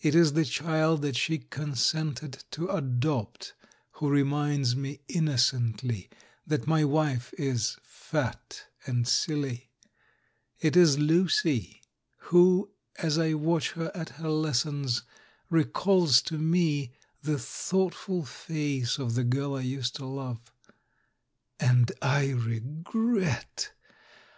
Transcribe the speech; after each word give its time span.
It 0.00 0.14
is 0.14 0.32
the 0.32 0.46
child 0.46 1.02
that 1.02 1.16
she 1.16 1.36
consented 1.36 2.44
to 2.52 2.68
adopt 2.68 3.52
who 3.90 4.08
reminds 4.08 4.74
me 4.74 5.00
innocently 5.06 6.08
that 6.46 6.66
my 6.66 6.82
wife 6.82 7.34
is 7.36 7.76
fat 7.82 8.64
and 8.86 9.06
silly; 9.06 9.68
it 10.60 10.78
is 10.78 10.98
Lucy, 10.98 11.82
who, 12.30 12.70
as 12.96 13.18
I 13.18 13.34
watch 13.34 13.72
her 13.72 13.92
at 13.94 14.08
her 14.16 14.30
lessons, 14.30 15.02
recalls 15.50 16.22
to 16.22 16.38
me 16.38 16.94
the 17.20 17.38
thoughtful 17.38 18.24
face 18.24 18.96
of 18.96 19.14
the 19.14 19.24
girl 19.24 19.56
I 19.56 19.60
used 19.60 19.94
to 19.96 20.06
love. 20.06 20.40
And 21.58 21.92
A 22.00 22.32
RE\^RIE 22.32 22.32
367 22.32 22.86
I 22.86 22.86
regret 22.86 23.72